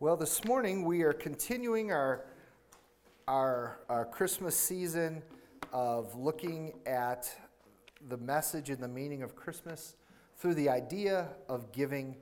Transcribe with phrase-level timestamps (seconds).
[0.00, 2.24] Well, this morning we are continuing our,
[3.28, 5.22] our, our Christmas season
[5.72, 7.32] of looking at
[8.08, 9.94] the message and the meaning of Christmas
[10.36, 12.16] through the idea of giving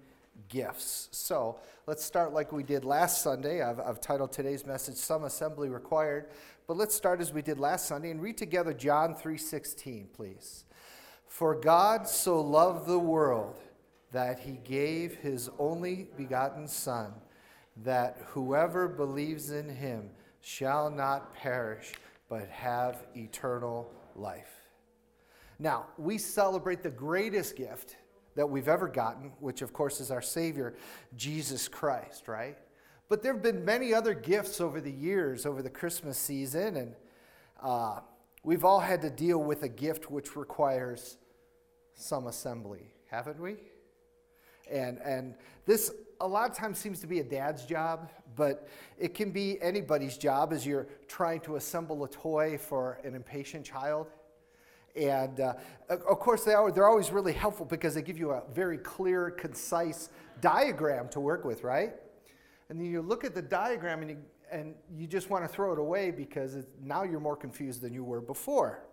[0.50, 1.08] gifts.
[1.12, 3.62] So let's start like we did last Sunday.
[3.62, 6.26] I've, I've titled today's message "Some Assembly Required,"
[6.66, 10.66] but let's start as we did last Sunday and read together John three sixteen, please.
[11.26, 13.56] For God so loved the world
[14.12, 17.14] that He gave His only begotten Son,
[17.76, 21.92] that whoever believes in Him shall not perish
[22.28, 24.62] but have eternal life.
[25.58, 27.96] Now, we celebrate the greatest gift
[28.34, 30.74] that we've ever gotten, which of course is our Savior,
[31.16, 32.56] Jesus Christ, right?
[33.08, 36.94] But there have been many other gifts over the years, over the Christmas season, and
[37.62, 38.00] uh,
[38.42, 41.18] we've all had to deal with a gift which requires
[41.94, 43.56] some assembly, haven't we?
[44.70, 45.34] And, and
[45.66, 49.60] this a lot of times seems to be a dad's job, but it can be
[49.60, 54.08] anybody's job as you're trying to assemble a toy for an impatient child.
[54.94, 55.54] And uh,
[55.88, 59.30] of course, they are, they're always really helpful because they give you a very clear,
[59.30, 61.94] concise diagram to work with, right?
[62.68, 64.16] And then you look at the diagram and you,
[64.50, 67.92] and you just want to throw it away because it, now you're more confused than
[67.92, 68.84] you were before.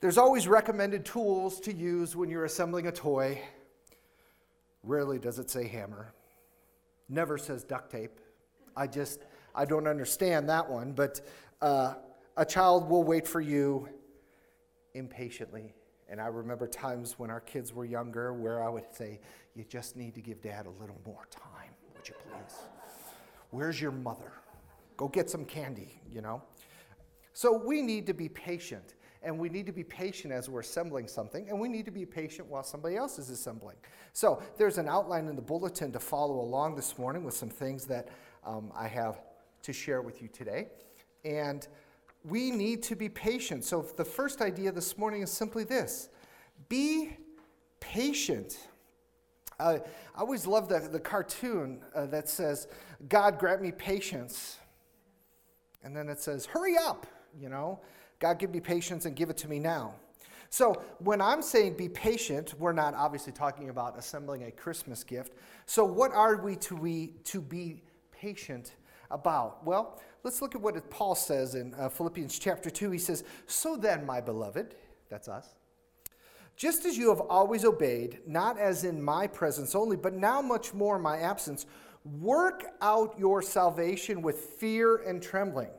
[0.00, 3.40] There's always recommended tools to use when you're assembling a toy.
[4.82, 6.12] Rarely does it say hammer.
[7.08, 8.18] Never says duct tape.
[8.76, 9.20] I just,
[9.54, 10.92] I don't understand that one.
[10.92, 11.20] But
[11.60, 11.94] uh,
[12.36, 13.88] a child will wait for you
[14.94, 15.74] impatiently.
[16.08, 19.20] And I remember times when our kids were younger where I would say,
[19.54, 22.58] You just need to give dad a little more time, would you please?
[23.50, 24.32] Where's your mother?
[24.96, 26.42] Go get some candy, you know?
[27.32, 28.94] So we need to be patient.
[29.22, 32.04] And we need to be patient as we're assembling something, and we need to be
[32.04, 33.76] patient while somebody else is assembling.
[34.12, 37.86] So there's an outline in the bulletin to follow along this morning with some things
[37.86, 38.08] that
[38.44, 39.20] um, I have
[39.62, 40.68] to share with you today.
[41.24, 41.66] And
[42.24, 43.64] we need to be patient.
[43.64, 46.08] So, the first idea this morning is simply this
[46.68, 47.16] be
[47.80, 48.56] patient.
[49.58, 49.78] Uh,
[50.14, 52.68] I always love the, the cartoon uh, that says,
[53.08, 54.58] God grant me patience.
[55.84, 57.06] And then it says, hurry up,
[57.38, 57.80] you know,
[58.22, 59.96] God give me patience and give it to me now.
[60.48, 65.32] So when I'm saying be patient, we're not obviously talking about assembling a Christmas gift.
[65.66, 68.74] So what are we to, we, to be patient
[69.10, 69.64] about?
[69.66, 72.92] Well, let's look at what Paul says in uh, Philippians chapter 2.
[72.92, 74.76] He says, So then, my beloved,
[75.08, 75.56] that's us,
[76.54, 80.72] just as you have always obeyed, not as in my presence only, but now much
[80.74, 81.66] more in my absence,
[82.20, 85.70] work out your salvation with fear and trembling.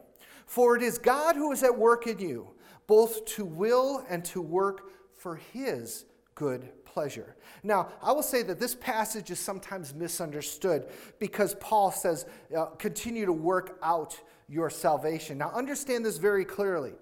[0.45, 2.49] For it is God who is at work in you,
[2.87, 6.05] both to will and to work for his
[6.35, 7.35] good pleasure.
[7.63, 10.87] Now, I will say that this passage is sometimes misunderstood
[11.19, 15.37] because Paul says, uh, continue to work out your salvation.
[15.37, 16.93] Now, understand this very clearly.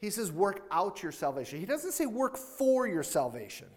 [0.00, 1.58] He says, work out your salvation.
[1.58, 3.68] He doesn't say work for your salvation.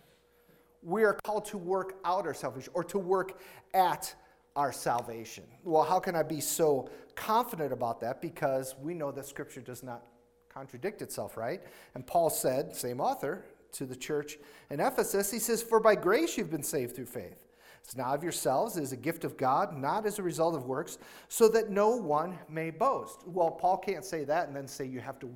[0.82, 3.40] We are called to work out our salvation or to work
[3.74, 4.14] at
[4.58, 5.46] our salvation.
[5.64, 8.22] Well, how can I be so confident about that?
[8.22, 10.04] Because we know that Scripture does not
[10.50, 11.62] contradict itself, right?
[11.94, 14.38] And Paul said, same author, to the church
[14.72, 17.46] in Ephesus, he says, For by grace you've been saved through faith.
[17.84, 20.66] It's not of yourselves, it is a gift of God, not as a result of
[20.66, 20.98] works,
[21.30, 23.26] so that no one may boast.
[23.26, 25.30] Well, Paul can't say that and then say you have to,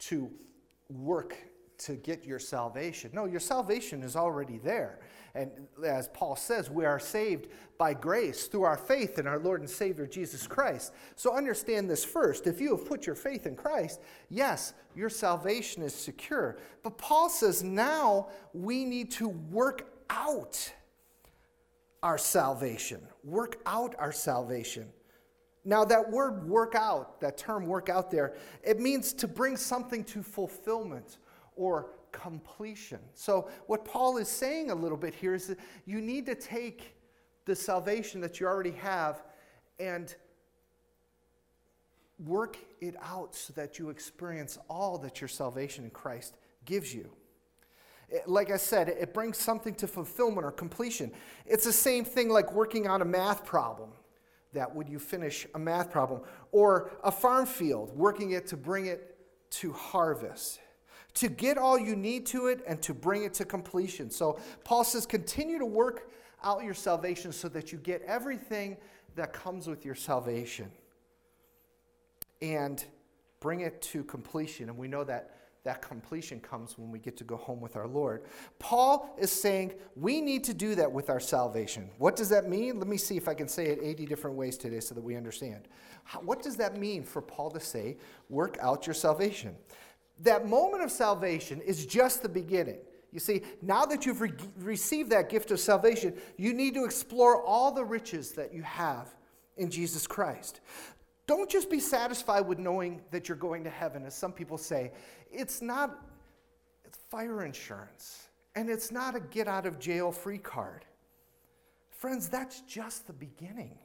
[0.00, 0.30] to
[0.90, 1.36] work
[1.78, 3.10] to get your salvation.
[3.12, 5.00] No, your salvation is already there.
[5.34, 5.50] And
[5.84, 9.68] as Paul says, we are saved by grace through our faith in our Lord and
[9.68, 10.94] Savior Jesus Christ.
[11.14, 12.46] So understand this first.
[12.46, 14.00] If you have put your faith in Christ,
[14.30, 16.56] yes, your salvation is secure.
[16.82, 20.72] But Paul says now we need to work out
[22.02, 23.02] our salvation.
[23.22, 24.88] Work out our salvation.
[25.66, 30.04] Now, that word work out, that term work out there, it means to bring something
[30.04, 31.18] to fulfillment
[31.56, 33.00] or completion.
[33.14, 36.94] So, what Paul is saying a little bit here is that you need to take
[37.44, 39.22] the salvation that you already have
[39.78, 40.14] and
[42.24, 47.10] work it out so that you experience all that your salvation in Christ gives you.
[48.26, 51.10] like I said, it brings something to fulfillment or completion.
[51.44, 53.90] It's the same thing like working on a math problem.
[54.52, 56.22] That would you finish a math problem?
[56.52, 59.18] Or a farm field, working it to bring it
[59.50, 60.60] to harvest
[61.16, 64.10] to get all you need to it and to bring it to completion.
[64.10, 66.10] So Paul says, continue to work
[66.44, 68.76] out your salvation so that you get everything
[69.16, 70.70] that comes with your salvation
[72.42, 72.84] and
[73.40, 74.68] bring it to completion.
[74.68, 75.32] And we know that
[75.64, 78.26] that completion comes when we get to go home with our Lord.
[78.60, 81.90] Paul is saying we need to do that with our salvation.
[81.98, 82.78] What does that mean?
[82.78, 85.16] Let me see if I can say it 80 different ways today so that we
[85.16, 85.66] understand.
[86.20, 87.96] What does that mean for Paul to say,
[88.28, 89.56] work out your salvation?
[90.20, 92.78] That moment of salvation is just the beginning.
[93.12, 97.42] You see, now that you've re- received that gift of salvation, you need to explore
[97.42, 99.14] all the riches that you have
[99.56, 100.60] in Jesus Christ.
[101.26, 104.92] Don't just be satisfied with knowing that you're going to heaven, as some people say.
[105.30, 106.02] It's not
[106.84, 110.84] it's fire insurance, and it's not a get out of jail free card.
[111.90, 113.78] Friends, that's just the beginning.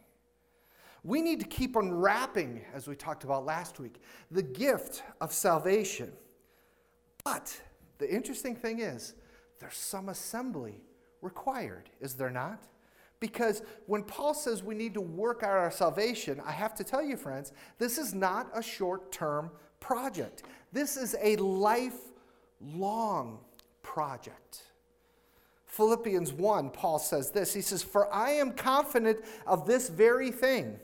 [1.03, 6.11] We need to keep unwrapping, as we talked about last week, the gift of salvation.
[7.23, 7.59] But
[7.97, 9.15] the interesting thing is,
[9.59, 10.81] there's some assembly
[11.21, 12.67] required, is there not?
[13.19, 17.03] Because when Paul says we need to work out our salvation, I have to tell
[17.03, 20.43] you, friends, this is not a short term project.
[20.71, 23.39] This is a lifelong
[23.83, 24.63] project.
[25.67, 30.79] Philippians 1, Paul says this He says, For I am confident of this very thing,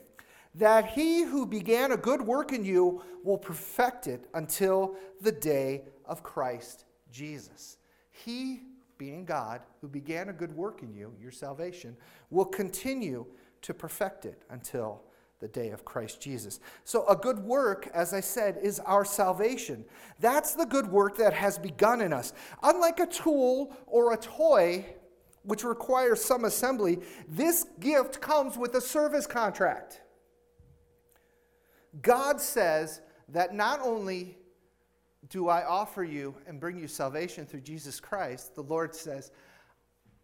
[0.54, 5.82] that he who began a good work in you will perfect it until the day
[6.04, 7.76] of Christ Jesus.
[8.10, 8.62] He
[8.98, 11.96] being God, who began a good work in you, your salvation,
[12.30, 13.24] will continue
[13.62, 15.02] to perfect it until
[15.40, 16.58] the day of Christ Jesus.
[16.84, 19.84] So, a good work, as I said, is our salvation.
[20.18, 22.32] That's the good work that has begun in us.
[22.62, 24.84] Unlike a tool or a toy,
[25.44, 26.98] which requires some assembly,
[27.28, 30.00] this gift comes with a service contract.
[32.02, 33.00] God says
[33.30, 34.36] that not only
[35.28, 39.30] do I offer you and bring you salvation through Jesus Christ, the Lord says,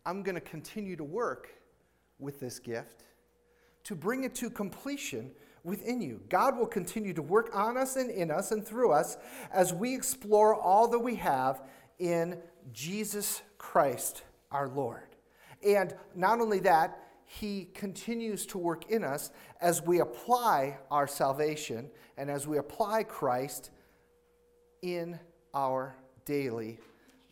[0.07, 1.49] I'm going to continue to work
[2.19, 3.05] with this gift
[3.85, 5.31] to bring it to completion
[5.63, 6.21] within you.
[6.29, 9.17] God will continue to work on us and in us and through us
[9.53, 11.63] as we explore all that we have
[11.99, 12.39] in
[12.73, 15.17] Jesus Christ our Lord.
[15.65, 19.31] And not only that, he continues to work in us
[19.61, 23.71] as we apply our salvation and as we apply Christ
[24.83, 25.19] in
[25.53, 26.79] our daily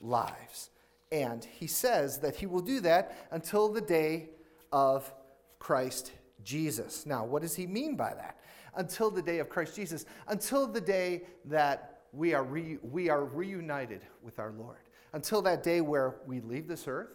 [0.00, 0.70] lives.
[1.10, 4.30] And he says that he will do that until the day
[4.72, 5.12] of
[5.58, 6.12] Christ
[6.42, 7.04] Jesus.
[7.06, 8.38] Now, what does he mean by that?
[8.74, 13.24] Until the day of Christ Jesus, until the day that we are, re- we are
[13.24, 14.78] reunited with our Lord,
[15.12, 17.10] until that day where we leave this earth,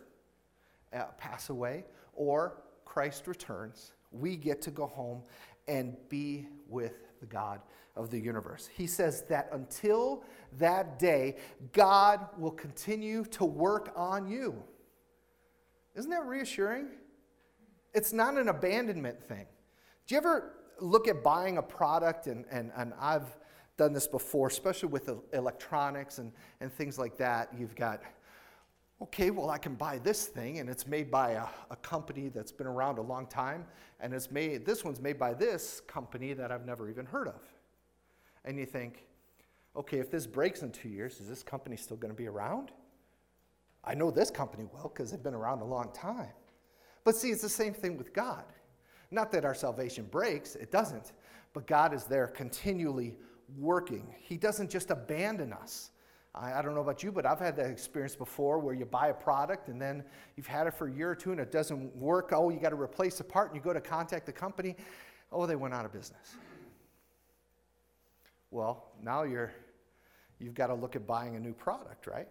[0.93, 5.21] uh, pass away, or Christ returns, we get to go home
[5.67, 7.59] and be with the God
[7.95, 8.69] of the universe.
[8.73, 10.23] He says that until
[10.57, 11.35] that day,
[11.73, 14.63] God will continue to work on you.
[15.95, 16.87] Isn't that reassuring?
[17.93, 19.45] It's not an abandonment thing.
[20.05, 23.35] Do you ever look at buying a product, and, and, and I've
[23.75, 26.31] done this before, especially with electronics and,
[26.61, 27.49] and things like that?
[27.57, 28.01] You've got,
[29.01, 32.51] okay, well, I can buy this thing, and it's made by a, a company that's
[32.51, 33.65] been around a long time,
[33.99, 37.41] and it's made, this one's made by this company that I've never even heard of
[38.47, 39.05] and you think,
[39.75, 42.71] okay, if this breaks in two years, is this company still going to be around?
[43.83, 46.31] I know this company well because they've been around a long time.
[47.03, 48.45] But see, it's the same thing with God.
[49.11, 51.11] Not that our salvation breaks, it doesn't,
[51.53, 53.17] but God is there continually
[53.57, 54.15] working.
[54.17, 55.91] He doesn't just abandon us.
[56.39, 59.07] I, I, don't know about you, but I've had that experience before where you buy
[59.07, 60.03] a product and then
[60.35, 62.31] you've had it for a year or two and it doesn't work.
[62.33, 64.75] Oh, you got to replace a part and you go to contact the company.
[65.31, 66.35] Oh, they went out of business.
[68.51, 69.53] Well, now you're,
[70.39, 72.27] you've got to look at buying a new product, right?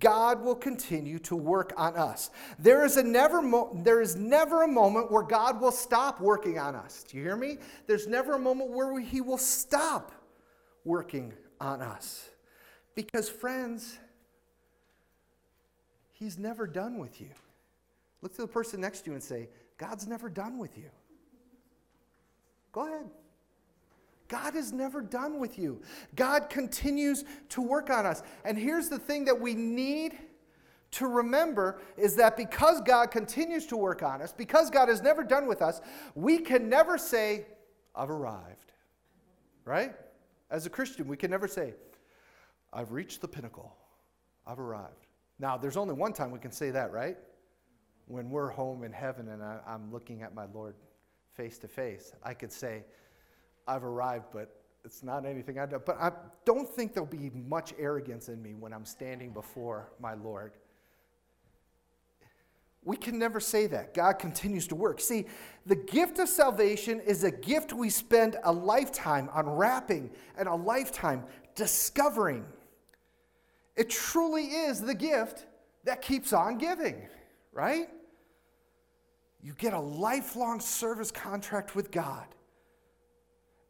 [0.00, 2.30] God will continue to work on us.
[2.58, 6.58] There is, a never mo- there is never a moment where God will stop working
[6.58, 7.04] on us.
[7.08, 7.58] Do you hear me?
[7.86, 10.12] There's never a moment where we, He will stop
[10.84, 12.28] working on us.
[12.94, 13.98] Because, friends,
[16.12, 17.30] He's never done with you.
[18.22, 20.90] Look to the person next to you and say, God's never done with you.
[22.72, 23.10] Go ahead.
[24.28, 25.82] God is never done with you.
[26.14, 28.22] God continues to work on us.
[28.44, 30.16] And here's the thing that we need
[30.92, 35.22] to remember is that because God continues to work on us, because God is never
[35.22, 35.80] done with us,
[36.14, 37.46] we can never say,
[37.94, 38.72] I've arrived.
[39.64, 39.92] Right?
[40.50, 41.74] As a Christian, we can never say,
[42.74, 43.74] I've reached the pinnacle.
[44.46, 45.06] I've arrived.
[45.38, 47.16] Now, there's only one time we can say that, right?
[48.06, 50.74] When we're home in heaven and I, am looking at my Lord
[51.36, 52.84] face to face, I could say,
[53.66, 54.54] I've arrived, but
[54.84, 55.82] it's not anything I've done.
[55.86, 56.12] But I
[56.44, 60.52] don't think there'll be much arrogance in me when I'm standing before my Lord.
[62.84, 63.94] We can never say that.
[63.94, 65.00] God continues to work.
[65.00, 65.24] See,
[65.64, 71.24] the gift of salvation is a gift we spend a lifetime unwrapping and a lifetime
[71.54, 72.44] discovering.
[73.76, 75.46] It truly is the gift
[75.84, 77.08] that keeps on giving,
[77.52, 77.88] right?
[79.42, 82.26] You get a lifelong service contract with God,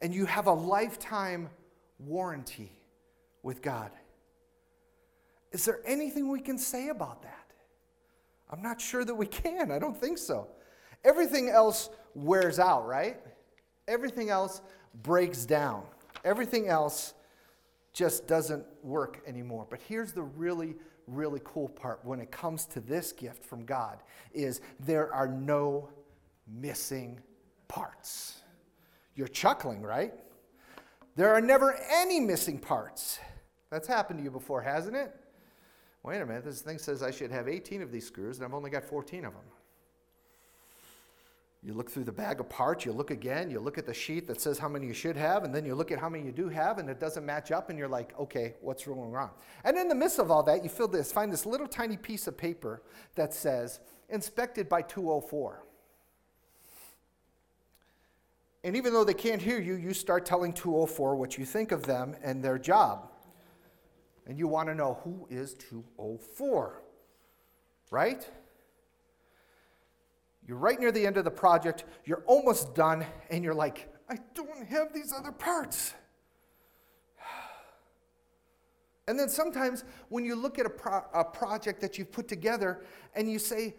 [0.00, 1.48] and you have a lifetime
[1.98, 2.70] warranty
[3.42, 3.90] with God.
[5.52, 7.52] Is there anything we can say about that?
[8.50, 9.70] I'm not sure that we can.
[9.70, 10.48] I don't think so.
[11.04, 13.20] Everything else wears out, right?
[13.88, 14.60] Everything else
[15.02, 15.82] breaks down.
[16.24, 17.13] Everything else
[17.94, 19.66] just doesn't work anymore.
[19.70, 24.02] But here's the really really cool part when it comes to this gift from God
[24.32, 25.88] is there are no
[26.46, 27.20] missing
[27.68, 28.40] parts.
[29.14, 30.12] You're chuckling, right?
[31.16, 33.18] There are never any missing parts.
[33.70, 35.14] That's happened to you before, hasn't it?
[36.02, 38.54] Wait a minute, this thing says I should have 18 of these screws, and I've
[38.54, 39.42] only got 14 of them.
[41.64, 44.26] You look through the bag of parts, you look again, you look at the sheet
[44.26, 46.30] that says how many you should have, and then you look at how many you
[46.30, 49.30] do have, and it doesn't match up, and you're like, okay, what's going wrong?
[49.64, 52.26] And in the midst of all that, you feel this, find this little tiny piece
[52.26, 52.82] of paper
[53.14, 53.80] that says,
[54.10, 55.64] inspected by 204.
[58.62, 61.84] And even though they can't hear you, you start telling 204 what you think of
[61.84, 63.10] them and their job.
[64.26, 66.82] And you want to know who is 204,
[67.90, 68.28] right?
[70.46, 74.16] You're right near the end of the project, you're almost done, and you're like, I
[74.34, 75.94] don't have these other parts.
[79.06, 82.86] And then sometimes when you look at a, pro- a project that you've put together
[83.14, 83.74] and you say,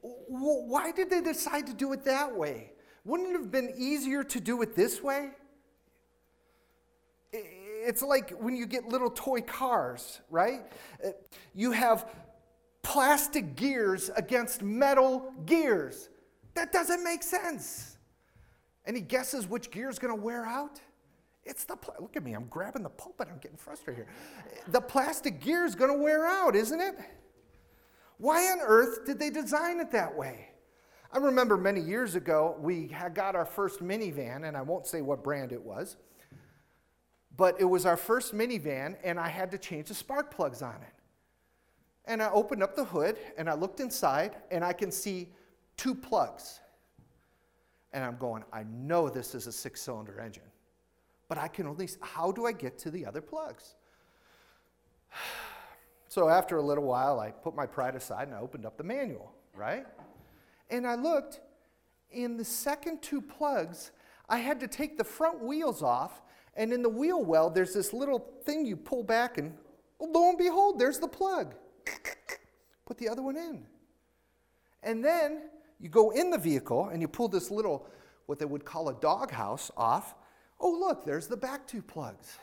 [0.00, 2.72] why did they decide to do it that way?
[3.04, 5.30] Wouldn't it have been easier to do it this way?
[7.32, 10.60] It's like when you get little toy cars, right?
[11.04, 11.10] Uh,
[11.54, 12.06] you have
[12.82, 16.08] plastic gears against metal gears.
[16.54, 17.96] That doesn't make sense.
[18.86, 20.80] Any guesses which gear is going to wear out?
[21.44, 22.32] It's the pl- look at me.
[22.32, 23.28] I'm grabbing the pulpit.
[23.30, 24.64] I'm getting frustrated here.
[24.68, 26.98] The plastic gear is going to wear out, isn't it?
[28.18, 30.48] Why on earth did they design it that way?
[31.12, 35.24] I remember many years ago we got our first minivan, and I won't say what
[35.24, 35.96] brand it was,
[37.36, 40.76] but it was our first minivan, and I had to change the spark plugs on
[40.82, 40.99] it.
[42.06, 45.28] And I opened up the hood and I looked inside and I can see
[45.76, 46.60] two plugs.
[47.92, 50.50] And I'm going, I know this is a six cylinder engine,
[51.28, 53.74] but I can only, how do I get to the other plugs?
[56.08, 58.82] So after a little while, I put my pride aside and I opened up the
[58.82, 59.86] manual, right?
[60.68, 61.38] And I looked,
[62.10, 63.92] in the second two plugs,
[64.28, 66.22] I had to take the front wheels off,
[66.56, 69.54] and in the wheel well, there's this little thing you pull back, and
[70.00, 71.54] lo and behold, there's the plug.
[72.90, 73.62] Put the other one in.
[74.82, 75.42] And then
[75.78, 77.86] you go in the vehicle and you pull this little,
[78.26, 80.16] what they would call a doghouse off.
[80.58, 82.36] Oh, look, there's the back two plugs.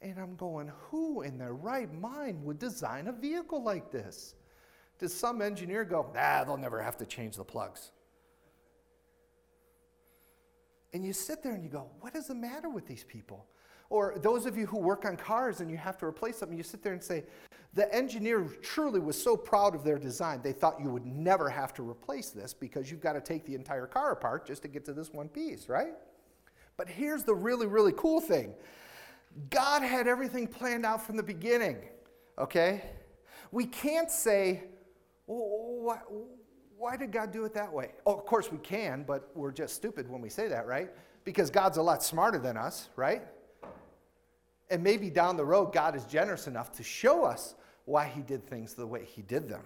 [0.00, 4.34] And I'm going, who in their right mind would design a vehicle like this?
[4.98, 7.92] Does some engineer go, ah, they'll never have to change the plugs?
[10.94, 13.44] And you sit there and you go, what is the matter with these people?
[13.90, 16.64] Or those of you who work on cars and you have to replace something, you
[16.64, 17.24] sit there and say,
[17.74, 21.72] the engineer truly was so proud of their design, they thought you would never have
[21.74, 24.84] to replace this because you've got to take the entire car apart just to get
[24.86, 25.94] to this one piece, right?
[26.76, 28.54] But here's the really, really cool thing
[29.50, 31.76] God had everything planned out from the beginning,
[32.38, 32.82] okay?
[33.52, 34.64] We can't say,
[35.26, 35.98] why,
[36.76, 37.92] why did God do it that way?
[38.06, 40.90] Oh, of course we can, but we're just stupid when we say that, right?
[41.24, 43.22] Because God's a lot smarter than us, right?
[44.70, 48.46] And maybe down the road, God is generous enough to show us why he did
[48.46, 49.62] things the way he did them.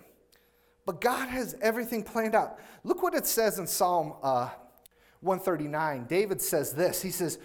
[0.85, 2.59] But God has everything planned out.
[2.85, 4.50] Look what it says in Psalm uh,
[5.21, 6.06] 139.
[6.06, 7.38] David says this He says,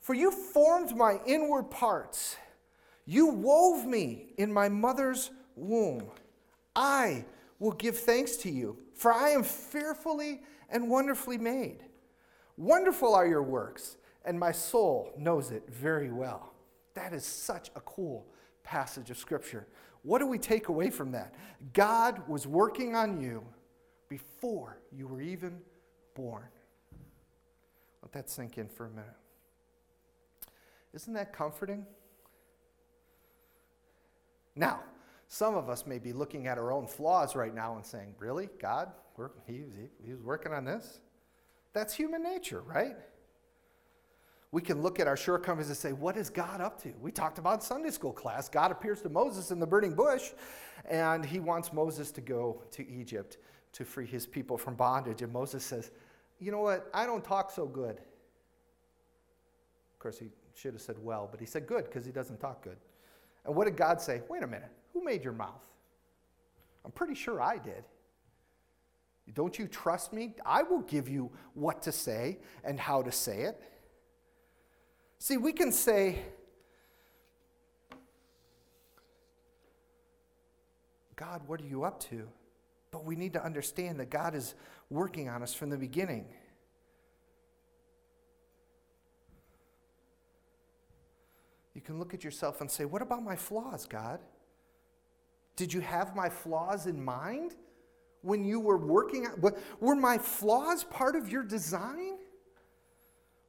[0.00, 2.36] For you formed my inward parts,
[3.06, 6.10] you wove me in my mother's womb.
[6.74, 7.24] I
[7.58, 11.84] will give thanks to you, for I am fearfully and wonderfully made.
[12.56, 16.53] Wonderful are your works, and my soul knows it very well.
[16.94, 18.26] That is such a cool
[18.62, 19.66] passage of Scripture.
[20.02, 21.34] What do we take away from that?
[21.72, 23.44] God was working on you
[24.08, 25.60] before you were even
[26.14, 26.48] born.
[28.02, 29.16] Let that sink in for a minute.
[30.92, 31.86] Isn't that comforting?
[34.54, 34.80] Now,
[35.26, 38.48] some of us may be looking at our own flaws right now and saying, Really?
[38.60, 38.92] God?
[39.46, 41.00] He, he, he was working on this?
[41.72, 42.96] That's human nature, right?
[44.54, 46.92] We can look at our shortcomings and say, What is God up to?
[47.00, 48.48] We talked about Sunday school class.
[48.48, 50.30] God appears to Moses in the burning bush,
[50.88, 53.38] and he wants Moses to go to Egypt
[53.72, 55.22] to free his people from bondage.
[55.22, 55.90] And Moses says,
[56.38, 56.88] You know what?
[56.94, 57.96] I don't talk so good.
[57.96, 62.62] Of course, he Should have said well, but he said good because he doesn't talk
[62.62, 62.76] good.
[63.44, 64.22] And what did God say?
[64.28, 65.66] Wait a minute, who made your mouth?
[66.84, 67.82] I'm pretty sure I did.
[69.32, 70.34] Don't you trust me?
[70.46, 73.60] I will give you what to say and how to say it.
[75.24, 76.18] See, we can say,
[81.16, 82.28] God, what are you up to?
[82.90, 84.54] But we need to understand that God is
[84.90, 86.26] working on us from the beginning.
[91.72, 94.20] You can look at yourself and say, What about my flaws, God?
[95.56, 97.54] Did you have my flaws in mind
[98.20, 99.26] when you were working?
[99.26, 102.18] On, Were my flaws part of your design?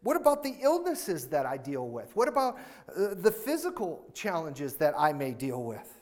[0.05, 2.15] What about the illnesses that I deal with?
[2.15, 2.59] What about
[2.95, 5.99] uh, the physical challenges that I may deal with?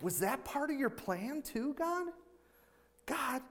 [0.00, 2.06] Was that part of your plan too, God?
[3.04, 3.42] God,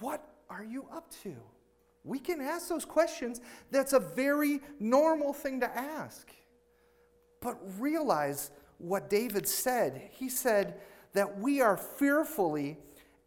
[0.00, 1.36] what are you up to?
[2.02, 3.40] We can ask those questions.
[3.70, 6.28] That's a very normal thing to ask.
[7.40, 10.10] But realize what David said.
[10.10, 10.80] He said
[11.12, 12.76] that we are fearfully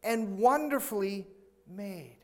[0.03, 1.25] and wonderfully
[1.73, 2.20] made.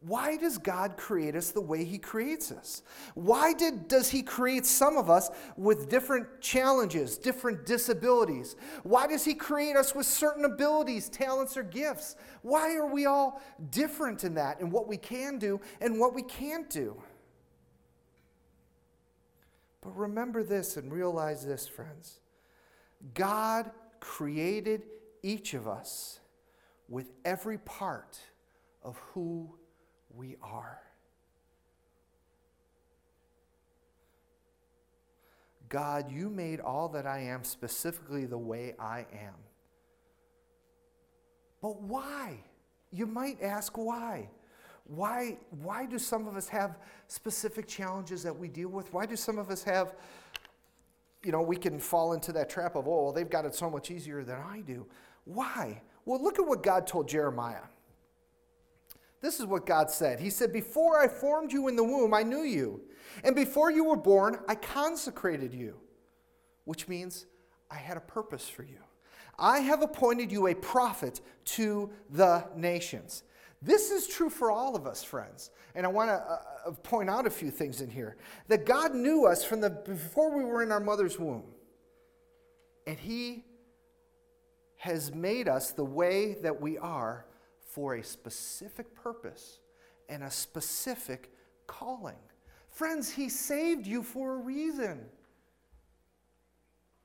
[0.00, 2.82] Why does God create us the way He creates us?
[3.14, 8.54] Why did, does He create some of us with different challenges, different disabilities?
[8.84, 12.14] Why does He create us with certain abilities, talents, or gifts?
[12.42, 16.22] Why are we all different in that, in what we can do and what we
[16.22, 17.02] can't do?
[19.80, 22.20] But remember this and realize this, friends
[23.14, 24.84] God created
[25.24, 26.20] each of us
[26.88, 28.18] with every part
[28.82, 29.57] of who
[30.18, 30.80] we are.
[35.68, 39.34] God, you made all that I am specifically the way I am.
[41.62, 42.42] But why?
[42.90, 44.28] You might ask why.
[44.84, 48.92] Why, why do some of us have specific challenges that we deal with?
[48.92, 49.94] Why do some of us have,
[51.22, 53.70] you know, we can fall into that trap of, oh, well, they've got it so
[53.70, 54.86] much easier than I do.
[55.24, 55.82] Why?
[56.06, 57.64] Well, look at what God told Jeremiah.
[59.20, 60.20] This is what God said.
[60.20, 62.82] He said, Before I formed you in the womb, I knew you.
[63.24, 65.76] And before you were born, I consecrated you,
[66.64, 67.26] which means
[67.70, 68.78] I had a purpose for you.
[69.38, 73.22] I have appointed you a prophet to the nations.
[73.60, 75.50] This is true for all of us, friends.
[75.74, 78.16] And I want to uh, uh, point out a few things in here.
[78.46, 81.44] That God knew us from the before we were in our mother's womb.
[82.86, 83.44] And he
[84.76, 87.26] has made us the way that we are
[87.78, 89.60] for a specific purpose
[90.08, 91.30] and a specific
[91.68, 92.16] calling.
[92.70, 95.04] Friends, He saved you for a reason.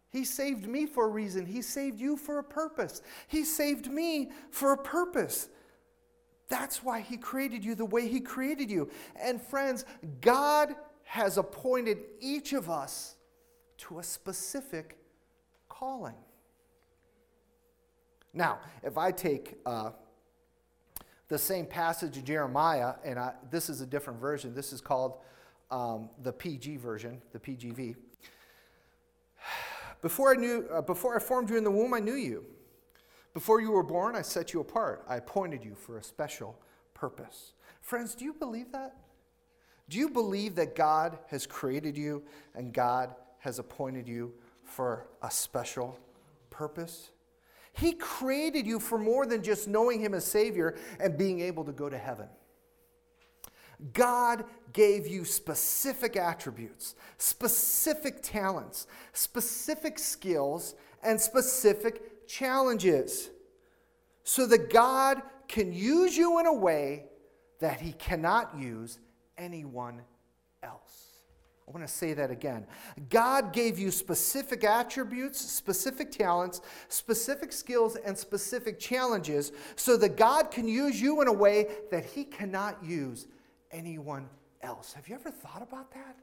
[0.09, 1.45] He saved me for a reason.
[1.45, 3.03] He saved you for a purpose.
[3.27, 5.47] He saved me for a purpose.
[6.49, 8.89] That's why He created you the way He created you.
[9.15, 9.86] And friends,
[10.21, 13.15] God has appointed each of us
[13.77, 14.97] to a specific
[15.69, 16.15] calling.
[18.33, 19.91] Now, if I take uh,
[21.34, 25.17] the same passage in Jeremiah, and I, this is a different version, this is called
[25.72, 27.96] um, the PG version, the PGV.
[30.04, 32.46] Before I, knew, uh, before I formed you in the womb, I knew you.
[33.34, 35.06] Before you were born, I set you apart.
[35.08, 36.56] I appointed you for a special
[36.93, 37.54] purpose.
[37.82, 38.96] Friends, do you believe that?
[39.89, 42.22] Do you believe that God has created you
[42.54, 44.34] and God has appointed you
[44.65, 45.98] for a special
[46.52, 47.10] purpose?
[47.73, 51.71] He created you for more than just knowing Him as Savior and being able to
[51.71, 52.27] go to heaven.
[53.91, 63.29] God gave you specific attributes, specific talents, specific skills, and specific challenges
[64.23, 67.05] so that God can use you in a way
[67.59, 68.99] that He cannot use
[69.38, 70.01] anyone
[70.62, 71.12] else.
[71.73, 72.67] I want to say that again.
[73.09, 80.51] God gave you specific attributes, specific talents, specific skills, and specific challenges so that God
[80.51, 83.25] can use you in a way that He cannot use
[83.71, 84.29] anyone
[84.62, 84.93] else.
[84.93, 86.15] Have you ever thought about that?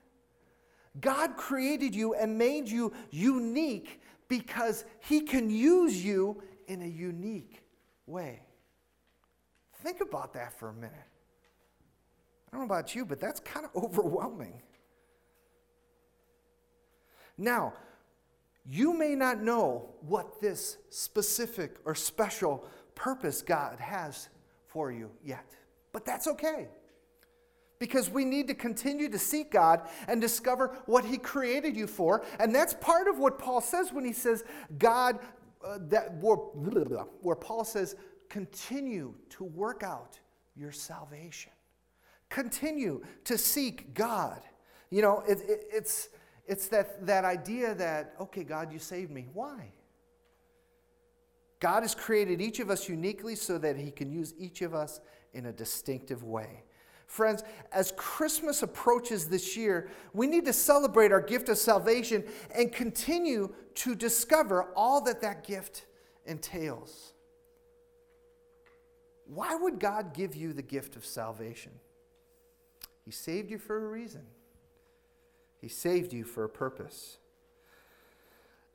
[1.01, 7.65] God created you and made you unique because He can use you in a unique
[8.07, 8.41] way.
[9.83, 10.93] Think about that for a minute.
[12.53, 14.63] I don't know about you, but that's kind of overwhelming.
[17.41, 17.73] Now,
[18.69, 24.29] you may not know what this specific or special purpose God has
[24.67, 25.47] for you yet,
[25.93, 26.69] but that's okay.
[27.79, 32.25] Because we need to continue to seek God and discover what He created you for.
[32.39, 34.45] And that's part of what Paul says when he says,
[34.79, 35.19] God,
[35.65, 36.37] uh, that, where,
[37.23, 37.97] where Paul says,
[38.29, 40.21] continue to work out
[40.55, 41.53] your salvation.
[42.29, 44.43] Continue to seek God
[44.91, 46.09] You know, it, it, it's,
[46.47, 49.27] it's that, that idea that, okay, God, you saved me.
[49.33, 49.73] Why?
[51.61, 55.01] God has created each of us uniquely so that He can use each of us
[55.33, 56.65] in a distinctive way.
[57.07, 62.25] Friends, as Christmas approaches this year, we need to celebrate our gift of salvation
[62.55, 65.87] and continue to discover all that that gift
[66.25, 67.13] entails.
[69.27, 71.73] Why would God give you the gift of salvation?
[73.05, 74.23] He saved you for a reason.
[75.61, 77.19] He saved you for a purpose.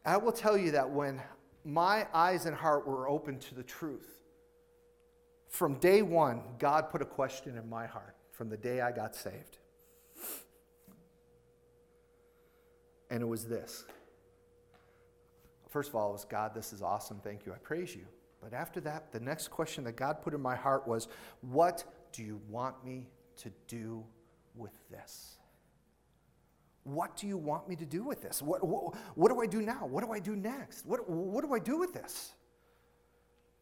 [0.05, 1.19] I will tell you that when
[1.63, 4.21] my eyes and heart were open to the truth,
[5.49, 9.15] from day one, God put a question in my heart from the day I got
[9.15, 9.57] saved.
[13.09, 13.85] And it was this.
[15.69, 17.19] First of all, it was God, this is awesome.
[17.23, 17.53] Thank you.
[17.53, 18.05] I praise you.
[18.41, 21.07] But after that, the next question that God put in my heart was,
[21.41, 24.03] What do you want me to do
[24.55, 25.34] with this?
[26.85, 28.43] What do you want me to do with this?
[28.43, 29.87] What, what, what, do I do now?
[29.87, 30.85] What do I do next?
[30.85, 32.33] What, what do I do with this?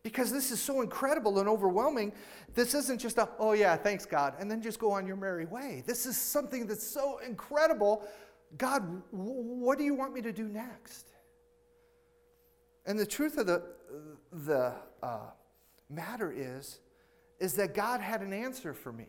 [0.04, 2.12] Because this is so incredible and overwhelming.
[2.54, 5.46] This isn't just a, oh yeah, thanks God, and then just go on your merry
[5.46, 5.86] way.
[5.88, 8.06] This is something that's so incredible.
[8.58, 11.08] God, what do you want me to do next?
[12.86, 13.64] And the truth of the,
[14.34, 15.30] the uh,
[15.90, 16.80] matter is,
[17.40, 19.08] is that God had an answer for me.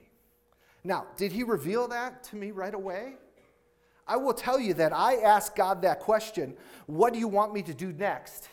[0.84, 3.14] Now, did he reveal that to me right away?
[4.06, 6.54] I will tell you that I asked God that question,
[6.86, 8.48] what do you want me to do next?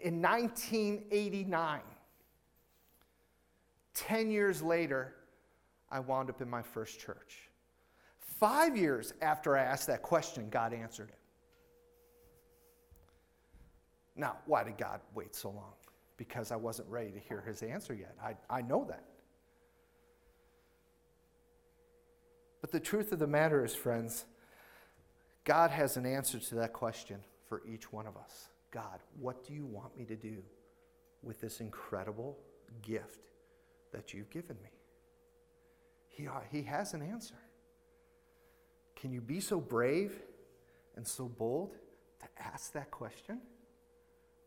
[0.00, 1.80] In 1989.
[3.94, 5.14] 10 years later,
[5.90, 7.48] I wound up in my first church.
[8.18, 11.18] Five years after I asked that question, God answered it.
[14.16, 15.72] Now, why did God wait so long?
[16.16, 18.14] Because I wasn't ready to hear his answer yet.
[18.22, 19.04] I, I know that.
[22.60, 24.24] But the truth of the matter is, friends,
[25.44, 28.48] God has an answer to that question for each one of us.
[28.70, 30.38] God, what do you want me to do
[31.22, 32.38] with this incredible
[32.82, 33.20] gift
[33.92, 34.70] that you've given me?
[36.08, 37.34] He, uh, he has an answer.
[38.96, 40.22] Can you be so brave
[40.96, 41.74] and so bold
[42.20, 43.40] to ask that question?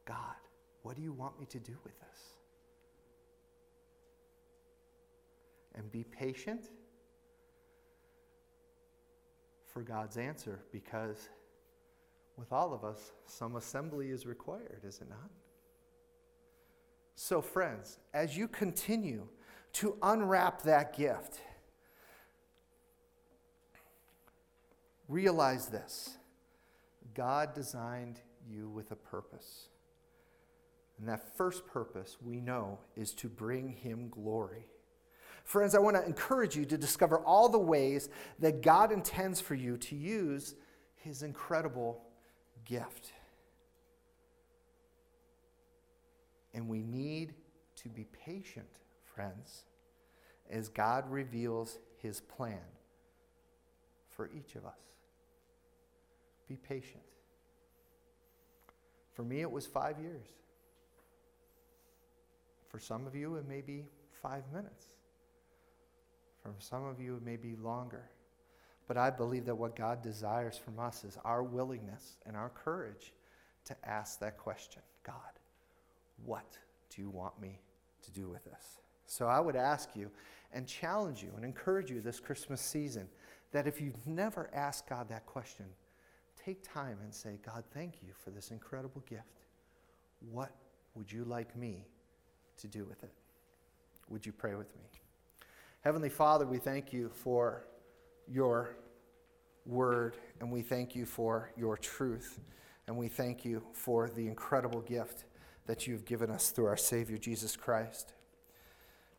[0.05, 0.35] God,
[0.81, 2.21] what do you want me to do with this?
[5.75, 6.69] And be patient
[9.77, 11.29] for God's answer because
[12.35, 15.29] with all of us, some assembly is required, is it not?
[17.13, 19.27] So, friends, as you continue
[19.73, 21.41] to unwrap that gift,
[25.07, 26.17] realize this
[27.13, 29.67] God designed you with a purpose.
[30.97, 34.65] And that first purpose we know is to bring him glory.
[35.47, 39.55] Friends, I want to encourage you to discover all the ways that God intends for
[39.55, 40.55] you to use
[40.95, 42.03] his incredible
[42.65, 43.13] gift.
[46.53, 47.33] And we need
[47.77, 48.67] to be patient,
[49.15, 49.63] friends,
[50.49, 52.59] as God reveals his plan
[54.09, 54.81] for each of us.
[56.49, 57.03] Be patient.
[59.13, 60.27] For me, it was five years.
[62.67, 64.96] For some of you, it may be five minutes.
[66.55, 68.09] For some of you, it may be longer.
[68.87, 73.13] But I believe that what God desires from us is our willingness and our courage
[73.65, 75.15] to ask that question God,
[76.25, 76.57] what
[76.89, 77.59] do you want me
[78.03, 78.79] to do with this?
[79.05, 80.09] So I would ask you
[80.53, 83.07] and challenge you and encourage you this Christmas season
[83.51, 85.65] that if you've never asked God that question,
[86.43, 89.43] take time and say, God, thank you for this incredible gift.
[90.31, 90.51] What
[90.95, 91.87] would you like me
[92.57, 93.13] to do with it?
[94.09, 94.83] Would you pray with me?
[95.81, 97.63] Heavenly Father, we thank you for
[98.27, 98.75] your
[99.65, 102.39] word, and we thank you for your truth,
[102.87, 105.25] and we thank you for the incredible gift
[105.67, 108.13] that you've given us through our Savior, Jesus Christ.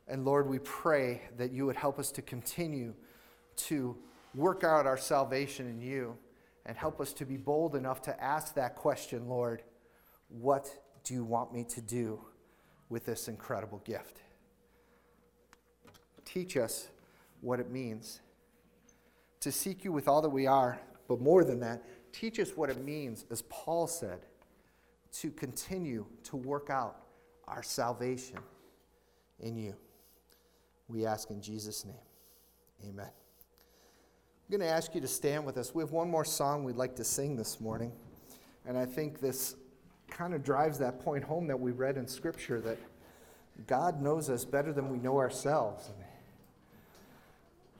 [0.09, 2.95] And Lord, we pray that you would help us to continue
[3.57, 3.97] to
[4.35, 6.17] work out our salvation in you
[6.67, 9.63] and help us to be bold enough to ask that question, Lord,
[10.29, 10.71] what
[11.05, 12.21] do you want me to do
[12.89, 14.23] with this incredible gift?
[16.29, 16.89] Teach us
[17.41, 18.21] what it means
[19.41, 22.71] to seek you with all that we are, but more than that, teach us what
[22.71, 24.21] it means, as Paul said,
[25.13, 26.97] to continue to work out
[27.47, 28.39] our salvation
[29.41, 29.75] in you.
[30.89, 31.95] We ask in Jesus' name.
[32.85, 33.07] Amen.
[33.07, 35.75] I'm going to ask you to stand with us.
[35.75, 37.93] We have one more song we'd like to sing this morning.
[38.67, 39.57] And I think this
[40.09, 42.79] kind of drives that point home that we read in Scripture that
[43.67, 45.91] God knows us better than we know ourselves.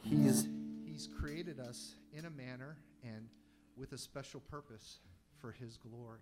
[0.03, 0.49] He's,
[0.85, 3.29] he's created us in a manner and
[3.77, 4.99] with a special purpose
[5.41, 6.21] for His glory.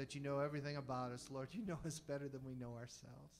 [0.00, 1.28] That you know everything about us.
[1.30, 3.34] Lord, you know us better than we know ourselves.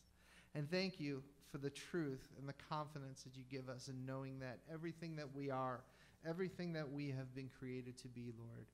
[0.54, 4.38] And thank you for the truth and the confidence that you give us in knowing
[4.40, 5.80] that everything that we are,
[6.28, 8.66] everything that we have been created to be, Lord,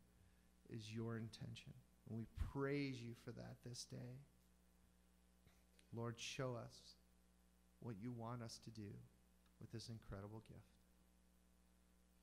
[0.69, 1.73] is your intention.
[2.09, 4.19] And we praise you for that this day.
[5.95, 6.75] Lord, show us
[7.79, 8.91] what you want us to do
[9.61, 10.61] with this incredible gift.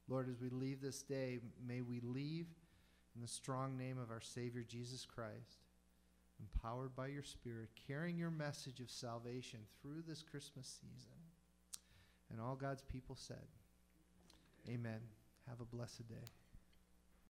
[0.10, 2.48] Lord, as we leave this day, may we leave
[3.16, 5.66] in the strong name of our Savior Jesus Christ,
[6.40, 11.14] empowered by your Spirit, carrying your message of salvation through this Christmas season.
[12.32, 13.46] And all God's people said,
[14.68, 15.02] Amen.
[15.48, 16.43] Have a blessed day.